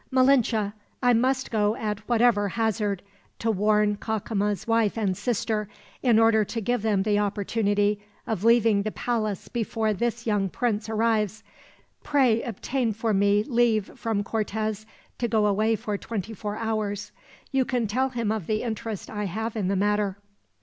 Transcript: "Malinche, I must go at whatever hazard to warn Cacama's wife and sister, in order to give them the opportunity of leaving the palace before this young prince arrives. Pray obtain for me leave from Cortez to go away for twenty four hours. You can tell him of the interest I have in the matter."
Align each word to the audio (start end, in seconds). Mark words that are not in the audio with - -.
"Malinche, 0.11 0.73
I 1.03 1.13
must 1.13 1.51
go 1.51 1.75
at 1.75 1.99
whatever 2.09 2.49
hazard 2.49 3.03
to 3.37 3.51
warn 3.51 3.97
Cacama's 3.97 4.65
wife 4.65 4.97
and 4.97 5.15
sister, 5.15 5.69
in 6.01 6.17
order 6.17 6.43
to 6.43 6.59
give 6.59 6.81
them 6.81 7.03
the 7.03 7.19
opportunity 7.19 8.01
of 8.25 8.43
leaving 8.43 8.81
the 8.81 8.91
palace 8.91 9.47
before 9.47 9.93
this 9.93 10.25
young 10.25 10.49
prince 10.49 10.89
arrives. 10.89 11.43
Pray 12.03 12.41
obtain 12.41 12.93
for 12.93 13.13
me 13.13 13.43
leave 13.43 13.91
from 13.95 14.23
Cortez 14.23 14.87
to 15.19 15.27
go 15.27 15.45
away 15.45 15.75
for 15.75 15.99
twenty 15.99 16.33
four 16.33 16.55
hours. 16.57 17.11
You 17.51 17.63
can 17.63 17.85
tell 17.85 18.09
him 18.09 18.31
of 18.31 18.47
the 18.47 18.63
interest 18.63 19.07
I 19.07 19.25
have 19.25 19.55
in 19.55 19.67
the 19.67 19.75
matter." 19.75 20.17